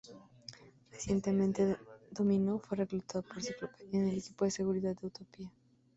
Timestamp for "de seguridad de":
4.45-5.05